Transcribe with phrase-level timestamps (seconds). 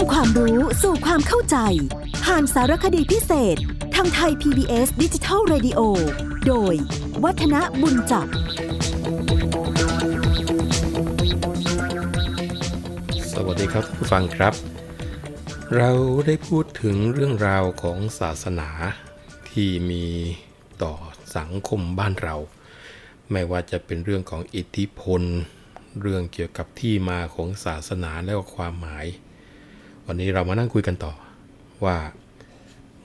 [0.00, 1.56] ำความรู้สู่ความเข้าใจ
[2.24, 3.56] ผ่านสารคดีพิเศษ
[3.94, 5.80] ทางไทย PBS ดิจิทัล Radio
[6.46, 6.74] โดย
[7.24, 8.26] วัฒนบุญจับ
[13.32, 14.54] สวัสดีครับผู้ฟังครับ
[15.76, 15.90] เรา
[16.26, 18.68] ได้พูดถึงเรื่องราวของศาสนา
[19.50, 20.06] ที่มี
[20.82, 20.94] ต่อ
[21.36, 22.36] สังคมบ้านเรา
[23.32, 25.22] ไม่ว่าจะเป็นเรื่องของอิทธิพล
[26.00, 29.06] เรื่องเกี่ยวกับที่มาของศาสนาและความหมาย
[30.06, 31.12] วันนี้เรามานั่งคุยกันต่อ
[31.84, 31.96] ว่า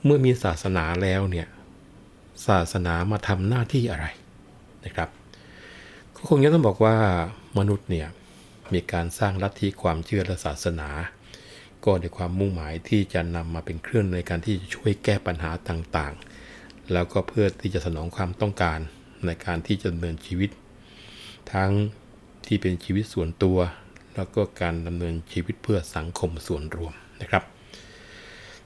[0.04, 1.48] เมื่อมีศาสนาแล้วเนี่ย
[2.48, 4.06] ศาสนามาทำหน้าที่อะไร
[4.84, 5.08] นะครับ
[6.16, 6.96] ก็คงจะต้องบอกว่า
[7.58, 8.08] มนุษย์เนี่ย
[8.72, 10.88] มีการสร้างลัทธิความเชื่อและศาสนา
[11.84, 18.78] ก็ในความมุ่งหมายที่จะนำมาเป็นเครื่องในการที่จะช่วยแก้ปัญหาต่างๆ แล้วก็เพื่อที่จะสนองความต้องการ
[19.26, 20.50] ในการที่จะดำเนินชีวิต
[21.52, 21.70] ทั้ง
[22.46, 23.58] ที่เป็นชีวิตส่วนตัว
[24.16, 27.42] แล้วก็การดำเนินชีวิตเพื่อสังคมส่วนรวมนะครับ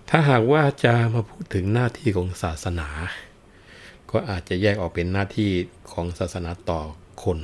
[0.09, 2.89] ถ้าหากว่าจะมาพูดถึงหน้าที่ของศาสนา
[4.11, 5.51] ก็อาจจะแยกออกเป็นหน้าที่
[5.93, 6.81] ของศาสนาต่อ
[7.25, 7.39] คน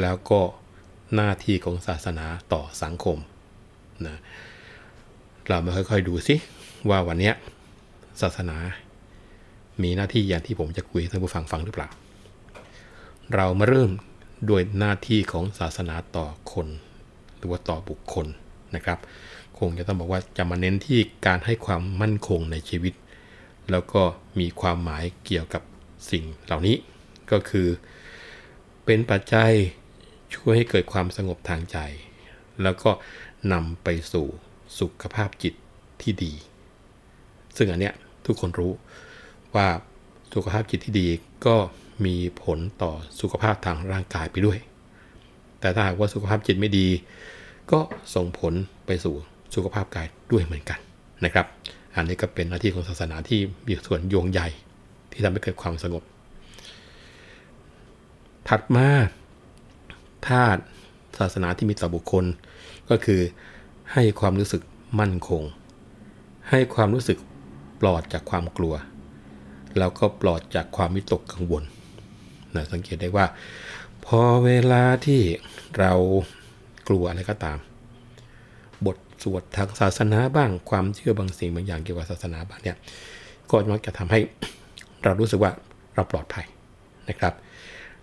[0.00, 0.40] แล้วก็
[1.14, 3.18] หน้าที่ของศาสนาต่อสังคม
[4.06, 4.16] นะ
[5.46, 6.36] เรามาค่อยๆดูสิ
[6.90, 7.32] ว่าวันนี้
[8.20, 8.56] ศาสนา
[9.82, 11.88] มีหน้าที่อย่างที่ผมจะคุยให้ท่านผู้ฟังฟังหรือเปล่า
[13.34, 13.90] เรามาเริ่ม
[14.46, 16.68] โดยหน้าที่ของศาสนาต่อคน
[17.40, 18.26] หรือว่าต่อบุคคล
[18.76, 18.98] นะครับ
[19.58, 22.94] คงจะต้องบอกว่าจะมาเน้นที่การให้ความมั่นคงในชีวิต
[23.70, 24.02] แล้วก็
[24.40, 25.62] มีความหมายเกี่ยวกับ
[26.10, 26.76] สิ่งเหล่านี้
[27.30, 27.68] ก็คือ
[28.84, 29.52] เป็นปัจจัย
[30.34, 31.78] ช่วยให้เกิดความสงบทางใจ
[32.62, 32.90] แล้วก็
[33.52, 34.26] นำไปสู่
[34.78, 35.54] สุขภาพจิต
[36.02, 36.32] ที่ดี
[37.56, 37.94] ซึ่งอันเนี้ย
[38.26, 38.72] ทุกคนรู้
[39.54, 39.68] ว่า
[40.34, 41.06] สุขภาพจิตที่ดี
[41.46, 41.56] ก็
[42.04, 44.58] มีผลต่อสุขภาพทางร่างกายไปด้วย
[45.60, 46.86] แต่ถ้าหากว่าสุขภาพจิตไม่ดี
[47.72, 47.80] ก็
[48.14, 48.54] ส่งผล
[48.86, 49.14] ไปสู่
[49.54, 50.78] สุขภาพกายด้วยเหมือนกัน
[51.24, 51.46] นะครับ
[51.94, 54.48] อันนี้ก็เป็นหน้าที่ของศาสนาที่มีส่วนโยงใหญ่
[55.12, 56.02] ที่ทำให้เกิดความสงบ
[58.48, 58.88] ถัดมา
[60.28, 60.60] ธาตุ
[61.18, 62.24] ศาสนาที่มีต่อบุคคล
[62.90, 63.20] ก็คือ
[63.92, 64.62] ให้ความรู้สึก
[65.00, 65.42] มั่นคง
[66.50, 67.18] ให้ความรู้สึก
[67.80, 68.74] ปลอดจากความกลัว
[69.78, 71.64] แล้วก็ปลอดจากความวิตกกังวล
[72.56, 73.26] นะสังเกตได้ว่า
[74.06, 75.20] พอเวลาที่
[75.78, 75.92] เรา
[76.88, 77.58] กลัวอะไรก็ตาม
[78.86, 82.76] บทสวดทางศาสนาบ้างความเชื่อบางสิ่งบางอย่างเกี่ยวกับศาสนาบ้างเนี่ย
[83.50, 84.20] ก็มักจะทำให้
[85.04, 85.52] เรารู้สึกว่า
[85.94, 86.46] เราปลอดภัย
[87.08, 87.34] นะครับ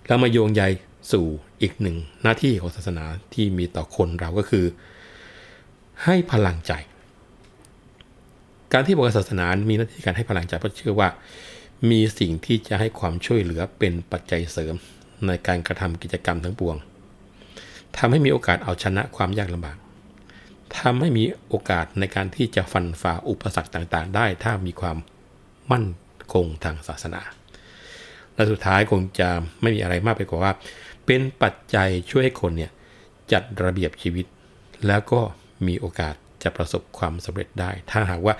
[0.07, 0.63] แล้วมาโยงใย
[1.11, 1.25] สู่
[1.61, 3.03] อีกหนึ่งหน้าที่ของศาสนา
[3.33, 4.65] ที่มีต่อคนเราก็คือ
[6.03, 6.73] ให้พลังใจ
[8.73, 11.09] การที่บอกศาสนามีหน้าที่การให้พลังใจเพราะเชื่อว่า
[11.89, 14.75] มีสิ่งที่จะให้ความช่วยเหลือเป็นปัจจัยเสริม
[15.27, 16.75] ในการกระทำกิจกรรมทั้งปวง
[17.97, 19.77] ทำให้มีโอกาสเอาชนะความยากลำบาก
[20.79, 24.97] ทำให้มีโอกาสในการที่จะฟันฝ่าอุปสรรคต่างๆ ได้ถ้ามีความ
[25.71, 25.85] มั่น
[26.33, 27.21] คงทางศาสนา
[28.35, 29.29] และสุดท้ายคงจะ
[29.61, 30.53] ไม่มีอะไรมากไปกว่าว่า
[31.05, 32.71] เป็นปัจจัยช่วยให้คนเนี่ย
[33.31, 34.25] จัดระเบียบชีวิต
[34.87, 35.21] แล้วก็
[35.67, 38.35] มีโอกาสจะประสบความสำเร็จได้ ถ้าหากว่า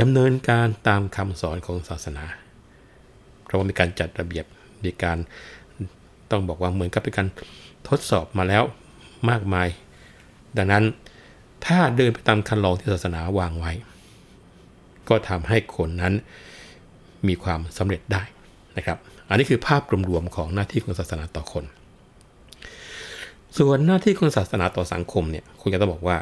[0.00, 2.24] ดำเนินการตามคำสอนของศาสนา
[3.48, 4.44] เพราะว่ามีการจัดระเบียบ
[4.84, 5.18] มีการ
[6.30, 7.28] ต้องบอกว่าเหมือนกับเป็นการ
[7.88, 8.62] ทดสอบมาแล้ว
[9.30, 9.68] มากมาย
[10.56, 10.84] ดังนั้น
[11.66, 13.72] ถ้าเดินไปตามคันลองที่ศาสนาวางไว้
[15.08, 16.14] ก็ทำให้คนนั้น
[17.28, 18.22] มีความสำเร็จได้
[18.76, 18.98] นะครับ
[19.28, 21.64] อันนี้คือภาพรวมๆของหน้าที่ของศาสนาต่อคน
[23.58, 26.18] ส่วนหน้าที่ของศาสนาต่อสังคมเนี่ยคุณจะต้องบอกว่า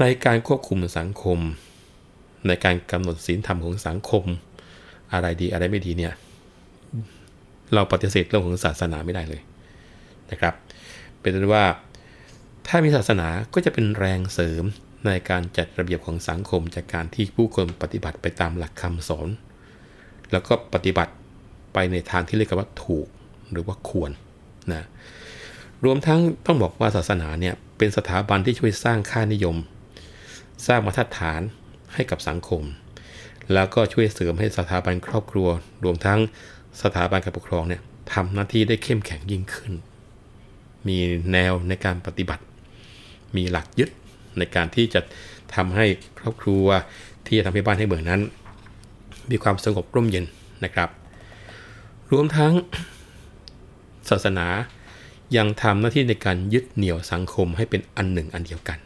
[0.00, 1.38] ในการควบคุมสังคม
[2.46, 4.24] ในการกำหนดศีลธรรมของสังคม
[5.12, 6.12] อะไรดีอะไรไม่ดีเนี่ย
[7.74, 9.42] เราปฏิเสธเรื่องของศาสนาไม่ได้เลย
[10.30, 10.54] นะครับ
[11.20, 11.64] เป็นต้นว่า
[12.66, 14.64] ถ้ามีศาสนาก็จะเป็นแรงเสริม
[15.06, 19.28] ในการจัดระเบียบของสังคมจากการที่ผู้คนปฏิบัติไปตามหลักคำสอน
[20.32, 21.12] แล้วก็ปฏิบัติ
[21.72, 23.06] ไปในทางที่เรียกว่าถูก
[23.50, 24.10] หรือว่าควร
[24.72, 24.82] นะ
[25.84, 29.56] รวมทั้งต้องบอกว่าศาสนาเนี่ยเป็นสถาบันที่ช่วยสร้างค่านิยม
[30.66, 31.40] สร้างมาตรฐาน
[31.94, 32.62] ให้กับสังคม
[33.52, 35.48] แล้วก็ช่วยเสริมให้สถาบันครอบครัว
[35.84, 36.18] รวมทั้ง
[36.82, 37.82] สถาบันการปกครองเนี่ย
[38.12, 39.72] ทำหน้าที่ได้เข้มแข็งยิ่งขึ้น
[40.88, 40.98] มี
[41.32, 42.42] แนวในการปฏิบัติ
[43.36, 43.90] มีหลักยึด
[44.38, 45.00] ในการที่จะ
[45.54, 45.86] ทำให้
[46.18, 46.66] ครอบครัว
[47.26, 48.20] ที่จะทำให้บ้านให้เมืองนั้น
[49.30, 50.24] มีความสงบร่มเย็น
[50.64, 50.88] นะครับ
[52.12, 52.52] รวมทั้ง
[54.10, 54.46] ศาสนา
[55.36, 58.78] ยังทำหน้าที่ในการยึดเหนี่ยวสังคมให้เป็นอันหนึ่งอันเดียวกัน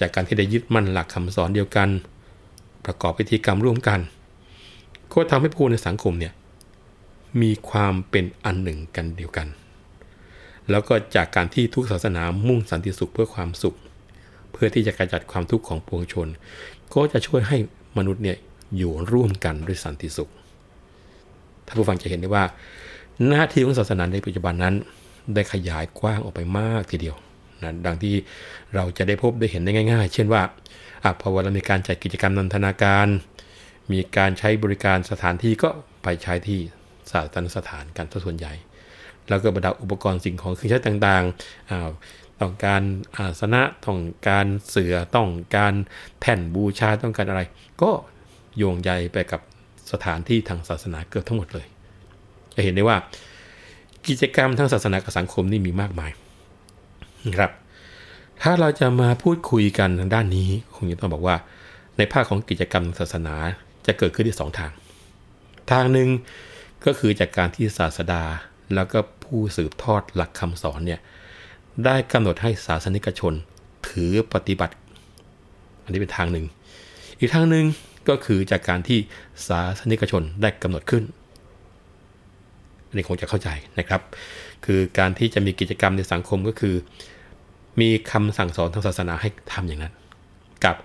[0.00, 1.88] จากการที่ได้ยึดมั่นหลักคำสอนเดียวกัน
[2.84, 4.00] ประกอบพิธีกรรมร่วมกัน
[5.12, 6.32] ก็ทำให้ผู้ในสังคมเนี่ย
[7.42, 9.48] มีความเป็นอันหนึ่งกันเดียวกัน
[10.70, 13.76] แล้วก็จากการที่ทุกศาสนามุ่งสันติสุขเพื่อความสุข
[14.52, 16.28] เพื่อที่จะกระจัดความทุกข์ของปวงชน
[16.94, 17.56] ก็จะช่วยให้
[17.98, 18.36] มนุษย์เนี่ย
[18.76, 20.30] อยู่ร่วมกันด้วยสันติสุข
[21.66, 22.44] ท่านผู้ฟังจะเห็นได้ว่า
[23.26, 24.74] หน้าที่ของศาสนาในปัจจุบันนั้น
[25.34, 27.16] ได้ขยายกว้างออกไปมากทีเดียว
[27.62, 28.14] นะดังที่
[28.74, 30.42] เราจะได้พบได้เห็นได้ง่าย ๆ เช่นว่า
[31.02, 33.08] อะพอเวลามีการจัดกิจกรรมนันทนาการ
[33.92, 35.70] มีการใช้บริการสถานที่ก็
[36.02, 36.60] ไปใช้ที่
[37.10, 38.52] สาธารณสถานกันส่วนใหญ่
[39.28, 42.82] แล้วก็บรรดาอุปกรณ์สิ่งของเครื่องใช้ต่างๆต้องการ
[43.16, 43.98] อาสนะต้อง
[44.28, 45.74] การเสือต้องการ
[46.20, 47.42] แผ่นบูชาต้องการอะไร
[47.82, 47.90] ก็
[48.58, 49.40] โยงใยไปกับ
[49.92, 51.66] สถานที่ทางศาสนาเกือบทั้งหมดเลย
[52.54, 52.96] จะเห็นได้ว่า
[54.06, 56.10] กิจกรรมทางศาสนากับสังคมนี่มีมากมาย
[57.36, 57.50] ครับ
[58.42, 61.36] ถ้าเราจะมาพูดคุยกันทางด้านนี้คงจะต้องบอกว่า
[61.98, 63.34] ในภาคของกิจกรรมศาสนา
[63.86, 64.70] จะเกิดขึ้นที่สองทาง
[65.70, 66.08] ทางหนึ่ง
[66.84, 68.22] ก็คือจากการที่ศาสดา
[68.74, 71.00] แล้วก็ผู้สืบทอดหลักคำสอนเนี่ย
[71.84, 73.34] ได้กำหนดให้ศาสนิกชน
[73.88, 74.74] ถือปฏิบัติ
[75.82, 76.46] อันนี้เป็นทางหนึ่ง
[77.18, 77.66] อีกทางหนึ่ง
[78.08, 78.98] ก็คือจากการที่
[79.46, 81.04] ศาสนิกชนได้กำหนดขึ้น
[82.86, 83.48] อันนี้คงจะเข้าใจ
[83.78, 84.00] นะครับ
[84.64, 86.74] คือการที่จะมีกิจกรรมในสังคมก็คือ
[87.80, 89.94] มีคำสั่งสอนทางศาสนาให้ทำอย่างนั้น
[90.64, 90.76] กับ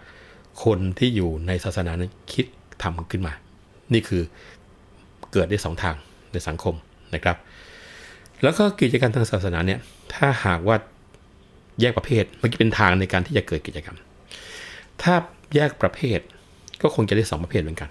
[0.64, 2.46] คนที่อยู่ในศาสนานั้นคิด
[2.84, 3.34] ทำขึ้นมา
[3.94, 4.24] นี่คือ
[5.32, 5.96] เกิดได้สองทาง
[6.32, 6.76] ในสังคม
[7.16, 7.38] นะครับ
[8.44, 9.80] แล้วก็กิจกรรมทางศาสนาเนี่ย
[10.14, 10.76] ถ้าหากว่า
[11.82, 13.98] แยกประเภทมันจะเป็นทางในการที่จะเกิดกิจกรรม
[15.02, 15.14] ถ้า
[15.56, 16.20] แยกประเภท
[16.82, 17.90] ก็คงจะได้สองประเภทเหมือนกัน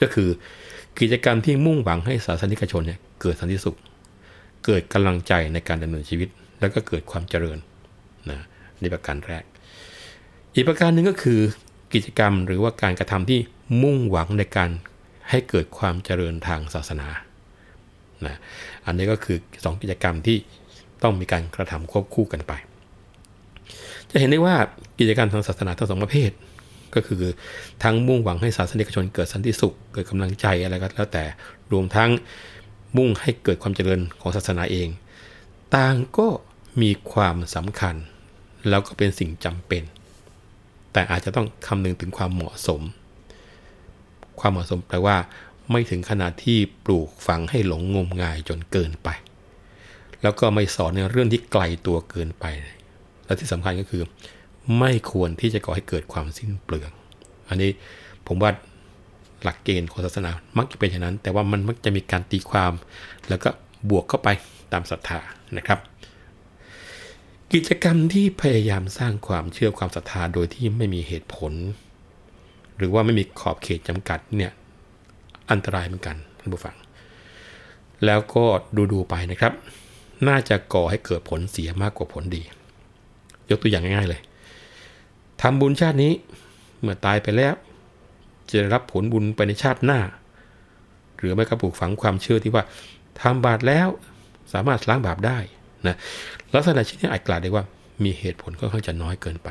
[0.00, 0.28] ก็คือ
[1.00, 3.76] กิจกรรมที่มุ่งหวังให้ศาสนิกชนเนี่ยเกิดสันติสุข
[4.64, 6.28] เกิดกำลังใจในการดำเนินชีวิต
[6.60, 7.58] แล้วก็เกิดความเจริญ
[8.82, 9.44] นะนี่ประการแรก
[10.54, 11.40] อีกประการหนึ่งก็คือ
[11.94, 13.40] กิจกรรมหรือว่าการกระทำที่
[13.82, 14.70] มุ่งหวังในการ
[15.30, 17.08] ให้เกิดความเจริญทางศาสนา
[18.26, 18.36] นะ
[18.86, 20.36] อันนี้ก็คือ 2 กิจกรรมที่
[21.02, 22.52] ต้องมีการกระทำควบคู่กันไป
[24.10, 24.56] จะเห็นได้ว่า
[24.98, 26.30] กิจกรรมทางศาสนาทั้งสองประเภท
[26.94, 27.22] ก็คือ
[27.82, 31.24] ทั้งมุ่งหวังให้ศาสนิกชนเกิดสันติสุข เกิดกำลังใจอะไรก็แล้วแต่
[31.72, 32.10] รวมทั้ง
[32.96, 34.88] มุ่งให้เกิดความเจริญของศาสนาเอง
[35.74, 36.28] ต่างก็
[36.82, 37.94] มีความสำคัญ
[38.68, 39.82] แล้วก็เป็นสิ่งจำเป็น
[40.92, 42.80] แต่อาจจะต้องคำนึงถึงความเหมาะสม
[44.40, 45.16] ความเหมาะสมแปลว่า
[45.70, 49.08] ไม่ถึงขนาดที่ปลูกฝังให้หลงงมงายจนเกินไป
[50.22, 52.44] แล้วก็ไม่สอนในเรื่องที่ไกลตัวเกินไป
[53.24, 54.02] และที่สำคัญก็คือ
[54.78, 56.90] ไม่ควรที่จะก่อให้เกิดความสิ้นเปลือง
[57.48, 57.70] อันนี้
[58.26, 58.50] ผมว่า
[59.42, 62.72] หลักเกณฑ์ของศาสนามักจะเป็นอย่างนั้น แต่ว่ามันมักจะมีการตีความ
[63.28, 63.48] แล้วก็
[63.90, 64.28] บวกเข้าไป
[64.72, 65.20] ตามศรัทธา
[65.56, 65.78] นะครับ
[67.56, 71.52] กิจกรรมที่พยายามสร้างความเชื่อความศรัทธาโดยที่ไม่มีเหตุผล
[72.76, 74.52] หรือว่าไม่มีขอบเขตจำกัดเนี่ย
[75.50, 76.76] อันตรายเหมือนกันท่านผู้ฟัง
[78.04, 78.44] แล้วก็
[78.76, 79.52] ดูดูไปนะครับ
[80.28, 82.42] น่าจะก่อให้เกิดผลเสียมากกว่าผลดี
[83.50, 84.20] ยกตัวอย่างง่ายๆเลย
[85.42, 86.12] ทำบุญชาตินี้
[86.80, 87.54] เมื่อตายไปแล้ว
[88.50, 90.00] จะรับผลบุญไปในชาติหน้า
[91.18, 92.64] หรือไม่ก็ปลูกฝังความเชื่อที่ว่า
[93.20, 93.88] ทำบาปแล้ว
[94.52, 95.38] สามารถล้างบาปได้
[95.86, 95.96] นะ
[96.54, 97.64] ลักษณะเช่นนี้อาจกล่าวได้ว่า
[98.04, 99.48] มีเหตุผลค่อนจะน้อยเกินไป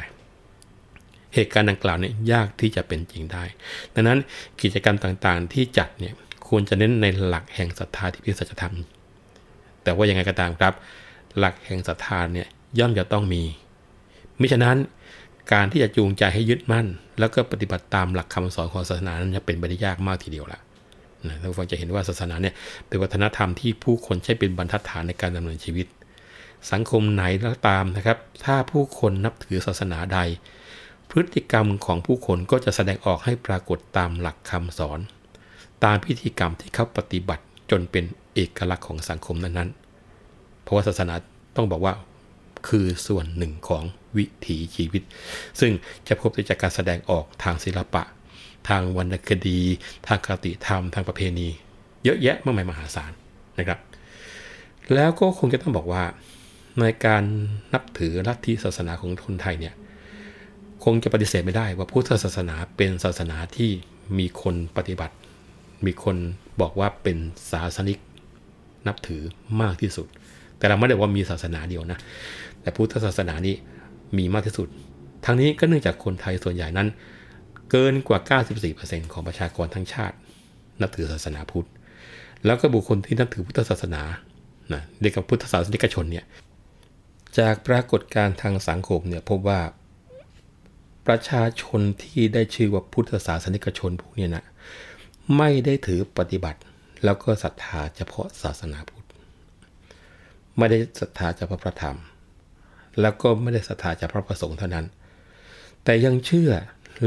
[1.33, 3.43] เหตุการณ์ดังกล่าวเนี่ยยากที่จะเป็นจริงได้
[3.93, 4.19] ดังนั้น
[4.61, 6.13] กิจกรรมต่างๆ ที่จัดเนี่ย
[6.47, 8.75] ควรจะเน้นในหลักแห่งศรัทธาที่พิสัจธรรม
[9.83, 10.73] แต่ว่ายังไงก็ตามครับ
[11.39, 12.47] หลักแห่งศรัทธาเนี่ย
[12.79, 13.41] ย่อมจะต้องมี
[14.39, 14.77] มิฉะนั้น
[15.53, 16.87] การที่จะจูงใจให้ยึดมั่น
[17.19, 20.59] แล้วก็ปฏิบัติตามหลักคำสอนของศาสนานั้นจะเป็นไปได้ยากมากทีเดียวละ
[21.27, 22.53] นะท่านผู้ฟังจะเห็นว่าศาสนาเนี่ย
[22.87, 25.87] เป็นวัฒนธรรมที่ผู้คนใช้เป็นบรรทัดฐานในการดำเนินชีวิต
[26.71, 30.19] สังคมไหนก็ตามนะครับ ถ้าผู้คนนับถือศาสนาใด
[31.09, 34.99] พฤติกรรมของผู้คนก็จะแสดงออกให้ปรากฏตามหลักคำสอน
[35.83, 38.03] ตามพิธีกรรมที่เขาปฏิบัติจนเป็น
[38.33, 41.13] เอกลักษณ์ของสังคมนั้นๆ เพราะว่าศาสนา
[41.55, 41.93] ต้องบอกว่า
[42.67, 43.83] คือส่วนหนึ่งของ
[44.17, 45.03] วิถีชีวิต
[45.59, 45.71] ซึ่ง
[46.07, 48.03] จะพบได้จากการแสดงออกทางศิลปะ
[48.69, 49.59] ทางวรรณคดี
[50.07, 51.47] ทางคติธรรม ทางประเพณี
[52.03, 53.11] เยอะแยะมากมายมหาศาล
[53.59, 53.79] นะครับ
[54.95, 56.03] แล้วก็คงจะต้องบอกว่า
[56.79, 57.23] ในการ
[57.73, 59.73] นับถือลัทธิศาสนาของคนไทยเนี่ย
[60.83, 63.71] คงจะปฏิเสธไม่ได้ว่าพุทธศาสนาเป็นศาสนาที่
[64.17, 65.15] มีคนปฏิบัติ
[65.85, 66.15] มีคน
[66.61, 67.17] บอกว่าเป็น
[67.51, 67.97] ศาสนิก
[68.87, 69.21] นับถือ
[69.61, 70.07] มากที่สุด
[70.57, 71.99] แต่เราไม่ได้ว่ามีศาสนาเดียวนะ
[72.61, 73.55] แต่พุทธศาสนานี้
[74.17, 74.67] มีมากที่สุด
[75.25, 76.87] ทั้งนี้ก็เนื่องจากคนไทยส่วนใหญ่นั้น
[77.69, 78.39] เกินกว่า
[78.71, 80.15] 94%ของประชากรทั้งชาติ
[80.81, 81.67] นับถือศาสนาพุทธ
[82.45, 84.01] แล้วก็บุคคลที่นับถือพุทธศาสนา
[84.73, 86.25] นะเรียกว่าพุทธศาสนิกชนเนี่ย
[87.39, 89.61] จากปรากฏการณ์ทางสังคมเนี่ยพบว่า
[91.07, 94.45] ประชาชนที่ได้ชื่อว่าพุทธศาสนิกชนพวกนี้นะ
[95.37, 96.59] ไม่ได้ถือปฏิบัติ
[97.03, 99.07] แล้วก็ศรัทธาเฉพาะศาสนาพุทธ
[100.57, 101.97] ไม่ได้ศรัทธาเฉพาะพระธรรม
[103.01, 104.85] แล้วก็ไม่ได้ศรัทธาเฉพาะพระสงฆ์เท่านั้น
[105.83, 106.51] แต่ยังเชื่อ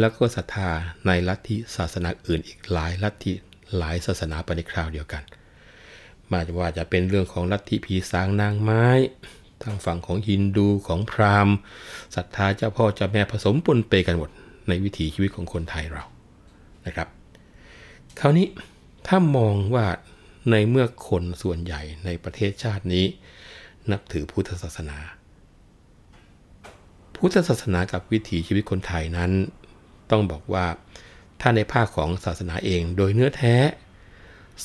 [0.00, 0.70] แล้วก็ศรัทธา
[1.06, 3.32] ในลัทธิศาสนาอื่นอีกหลายลัทธิ
[3.76, 5.22] หลายศาสนาไปในคราวเดียวกัน
[6.30, 8.86] มาว่าจะเป็นเรื่องของลัทธิผีสางนางไม้
[9.64, 11.56] ทางฝั่งของฮินดูของพราหมณ์
[12.16, 14.30] ศรัทธาเจ้าพ่อเจ้าแม่ผสมปนเปกันหมด
[14.68, 16.04] ในวิถีชีวิตของคนไทยเรา
[16.86, 17.08] นะครับ
[18.20, 18.46] คราวนี้
[19.06, 19.86] ถ้ามองว่า
[20.50, 23.04] ในเมื่อคนส่วนใหญ่ในประเทศชาตินี้
[23.90, 24.98] นับถือพุทธศาสนา
[27.16, 29.30] พุทธศาสนากับวิถีชีวิตคนไทยนั้น
[30.10, 30.66] ต้องบอกว่า
[31.40, 33.54] ถ้าในภาคของศาสนาเองโดยเนื้อแท้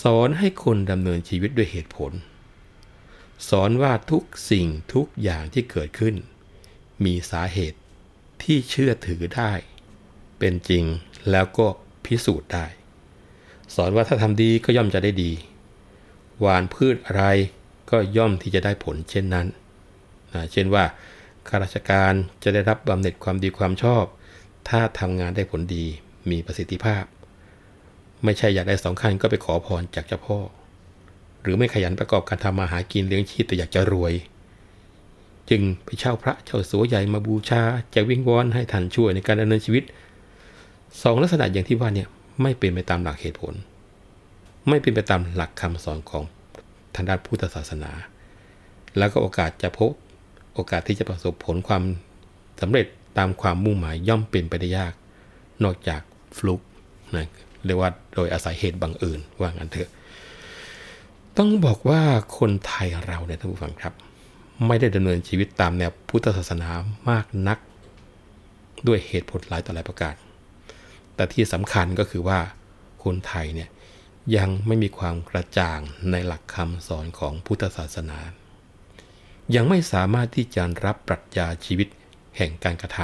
[0.01, 2.11] สอนให้คนดำเนินชีวิตด้วยเหตุผล
[3.47, 6.15] สอนว่าทุกสิ่งทุกอย่างที่เกิดขึ้น
[7.05, 7.79] มีสาเหตุ
[8.43, 9.51] ที่เชื่อถือได้
[10.39, 10.83] เป็นจริง
[11.31, 11.67] แล้วก็
[12.05, 12.65] พิสูจน์ได้
[13.75, 15.31] สอนว่าถ้าทำดีก็ย่อมจะได้ดี
[16.39, 17.23] หวานพืชอะไร
[17.91, 19.47] ก็ย่อมที่จะได้ผลเช่นนั้น
[20.33, 20.83] นะเช่นว่า
[21.47, 24.03] ข้าราชการจะได้รับบำเหน็จความดีความชอบ
[24.69, 25.85] ถ้าทำงานได้ผลดี
[26.29, 27.03] มีประสิทธิภาพ
[28.23, 30.39] ไม่ใช่อยากได้สองคันก็ไปขอพรจากเจ้าพ่อ
[31.41, 34.13] หรือไม่ขยันประกอบการทำมาหากินเลี้ยงชีพแต่อยากจะรวย
[35.49, 37.61] จึงไปเช่าพระเช่าสัวใหญ่มาบูชา
[37.95, 39.83] จะวิงวอนให้ท่านช่วยในการดำเนินชีวิต
[41.01, 42.07] สองลักษณะอย่างที่ว่าเนี่ย
[42.41, 43.53] ไม่เป็นไปตามหลักเหตุผล
[44.69, 46.23] ไม่เป็นไปตามหลักคำสอนของ
[46.95, 47.91] ทางด้านพุทธศาสนา
[48.97, 49.91] แล้วก็โอกาสจะพบ
[50.53, 51.83] โอกาสที่จะประสบผลความ
[52.61, 52.85] สำเร็จ
[53.17, 54.93] ตามความมุ่งหมายย่อมเป็นไปได้ยาก
[55.63, 56.01] นอกจาก
[56.37, 56.61] ฟลุก
[57.15, 57.27] นะ
[57.65, 59.89] เรียกว่าโดยอาศัยเหตุบังเอิญว่างั้นเถอะ
[61.41, 62.01] ต้องบอกว่า
[62.37, 63.93] คนไทยเราเนี่ยท่านผู้ฟังครับ
[64.67, 66.69] ไม่ได้ดำเนินชีวิตตามแนวพุทธศาสนา
[67.09, 67.57] มากนัก
[68.87, 70.15] ด้วยเหตุผลหลายต่อหลายประการ
[71.15, 72.39] แต่ที่สำคัญก็คือว่า
[73.03, 73.69] คนไทยเนี่ย
[74.37, 75.79] ยังไม่มีความกระจ่าง
[76.11, 78.19] ในหลักคำสอนของพุทธศาสนา
[79.55, 81.87] ยังไม่สามารถที่จะรับปรัชญาชีวิต
[82.37, 82.99] แห่งการกระท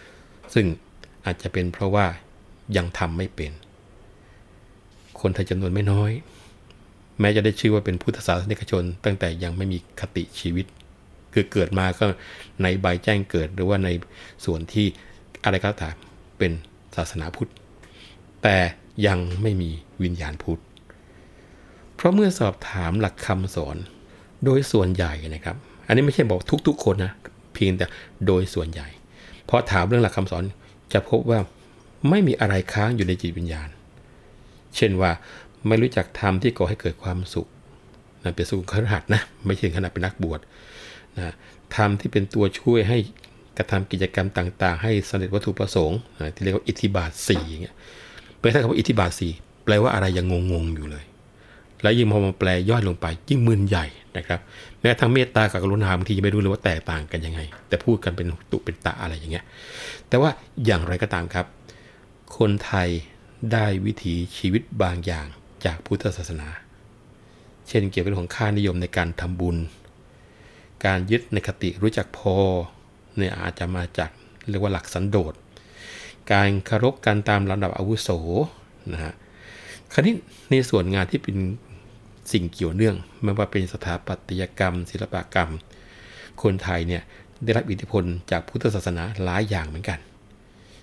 [0.00, 0.66] ำซึ่ง
[1.24, 2.06] อาจจะเป็นเพราะว่า
[2.76, 3.52] ยังทำไม่เป็น
[5.20, 6.12] คนไทยจำนวนไม่น้อย
[7.20, 10.66] แม้จะได้ชื่อว่าเป็นพุทธศาสนิกชน ตั้งแต่ยังไม่มีคติชีวิต
[11.34, 12.04] คือเกิดมาก็
[12.62, 13.88] ในใบแจ้งเกิดหรือว่าใน
[14.44, 14.86] ส่วนที่
[15.44, 15.94] อะไรก็ตาม
[16.38, 16.52] เป็น
[16.96, 17.50] ศาสนาพุทธ
[18.42, 18.56] แต่
[19.06, 19.70] ยังไม่มี
[20.02, 20.60] วิญญาณพุทธ
[21.94, 23.76] เพราะเมื่อสอบถามหลักคำสอน
[24.44, 25.56] โดยส่วนใหญ่นะครับ
[25.86, 27.12] อันนี้ไม่ใช่บอกทุก ๆ คนนะ
[27.54, 27.86] เพียงแต่
[28.26, 28.88] โดยส่วนใหญ่
[29.48, 30.44] พราะถามเรื่องหลักคำสอน
[30.92, 31.40] จะพบว่า
[32.10, 33.68] ไม่มีอะไรค้างอยู่ในจิตวิญญาณ
[34.76, 35.10] เช่นว่า
[35.68, 37.46] ไม่รู้จักธรรมที่ก่อให้เกิดความสุข
[38.22, 40.40] นะเป็นสุขขหัดนะไม่ใช่ขนาดเป็นนักบวช
[41.18, 41.32] นะ
[41.76, 42.98] ธรรมที่เป็นตัวช่วยให้
[43.58, 45.98] กระทำกิจกรรมต่าง ๆ ให้สำเร็จวัตถุประสงค์
[46.34, 47.76] ที่เรียกว่าอิทธิบาทสี่อย่างเงี้ย
[48.38, 49.32] แปลถ้าคำว่าอิทธิบาทสี่
[49.64, 51.04] แปลว่าอะไรยังงงๆอยู่เลย
[51.82, 54.40] แล้วยิ่งพอมาแปลย่อยลงไปยิ่งมึนใหญ่นะครับ
[54.80, 59.44] แม้ทั้งเมตตากับกรุณาบางทียังไม่รู้เลยว่าแตกต่างกันยังไง แต่พูดกันเป็นตุเป็นตะอะไรอย่างเงี้ย
[60.08, 60.30] แต่ว่า
[60.66, 61.46] อย่างไรก็ตามครับ
[62.36, 62.88] คนไทย
[63.52, 65.26] ได้วิถีชีวิตบางอย่าง
[65.64, 66.48] จากพุทธศาสนา
[67.68, 69.56] เช่นเกี่ยวกับของค่านิยมในการทำบุญ
[70.84, 72.36] การยึดในคติรู้จักพอ
[73.16, 74.10] เนี่ยอาจจะมาจาก
[74.48, 75.34] เรียกว่าหลักสันโดษ
[76.32, 78.08] การคารพกันตามลำดับอาวุโส
[78.92, 79.14] นะฮะ
[79.92, 80.14] คราวนี้
[80.50, 81.36] ในส่วนงานที่เป็น
[82.32, 85.50] สิ่งเกี่ยวเนื่องไม่ว่าเป็นสถาปัตยกรรม ศิลปกรรม
[86.42, 87.02] คนไทยเนี่ย
[87.44, 89.98] ได้รับอิทธิพลจากพุทธศาสนาหลายอย่างเหมือนกัน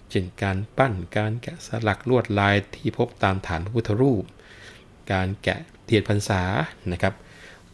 [0.10, 4.24] เช่นการปั้น การแกะสลักลวดลายที่พบตามฐานพระพุทธรูป
[5.12, 6.42] การแกะเทียนพรรษา
[6.94, 7.14] นะครับ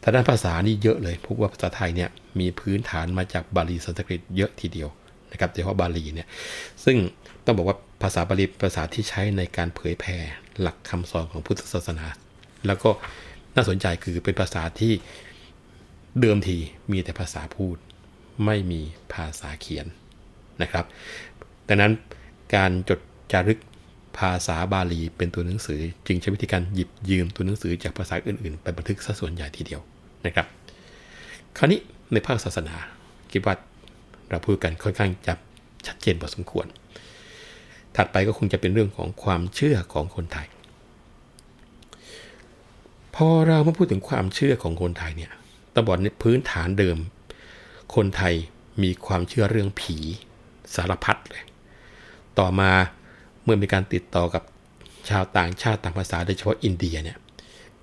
[0.03, 2.09] ทางด้านภาษานี่เยอะเลยพบว่าภาษาไทยเนี่ย
[2.39, 4.89] มีพื้นฐานมาจากบาลีสันสกฤตเยอะทีเดียว
[5.31, 6.27] นะครับโดยเฉพาะบาลีเนี่ย
[6.85, 6.97] ซึ่ง
[7.45, 10.17] ต้องบอกว่าภาษาบาลีภาษาที่ใช้ในการเผยแผ่
[10.61, 12.07] หลักคำสอนของพุทธศาสนา
[12.67, 12.89] แล้วก็
[13.55, 14.93] น่าสนใจคือเป็นภาษาที่
[16.21, 16.57] เดิมที
[16.91, 17.77] มีแต่ภาษาพูด
[18.45, 18.81] ไม่มี
[19.13, 19.85] ภาษาเขียน
[20.61, 20.85] นะครับ
[21.67, 21.91] ดังนั้น
[22.55, 22.99] การจด
[23.31, 23.59] จารึก
[24.19, 29.81] ภาษาบาลีเป็นตัวหนังสือ จึงใช้วิธีการหยิบยืมตัวหนังสือจากภาษาอื่นๆ ไปบันทึกซะส่วนใหญ่ทีเดียว
[30.25, 30.47] นะครับ
[31.57, 31.79] คราวนี้
[32.13, 32.75] ในภาคศาสนา
[33.31, 33.55] คิดว่า
[34.29, 35.33] เราพูดกันค่อนข้างจะ
[35.87, 36.65] ชัดเจนพอสมควร
[37.95, 40.47] ถัดไปก็คงจะเป็นเรื่องของความเชื่อของคนไทย
[43.15, 45.31] พอเรามาพูดถึงความเชื่อของคนไทยเนี่ย
[45.73, 46.97] ต้องบอกในพื้นฐานเดิม
[47.95, 48.33] คนไทย
[48.83, 49.97] มีความเชื่อเรื่องผี
[50.75, 51.43] สารพัดเลย
[52.39, 52.71] ต่อมา
[53.49, 54.43] มื่อมีการติดต่อกับ
[55.09, 57.17] ชาวต่างชาติต่างภาษาโดยเฉพาะอินเดียเนี่ย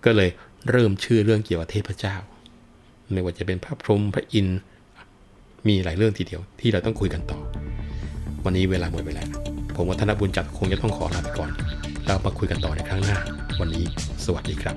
[0.05, 0.31] ก็เลย
[0.71, 2.17] เริ่มเชื่อเรื่องเกี่ยวกับเทพเจ้า
[3.13, 4.59] ไม่ว่าจะเป็นพระพรหมพระอินทร์
[5.69, 7.39] มีหลายเรื่องทีเดียวที่เราต้องคุยกันต่อ
[8.45, 9.29] วันนี้เวลาหมดไปแล้ว
[9.77, 11.51] ผมวัฒนบุญจักคงจะต้องขอลาไปก่อน
[12.07, 13.19] เรามาคุยกันต่อในครั้งหน้า
[13.61, 13.85] วันนี้
[14.25, 14.77] สวัสดีครับ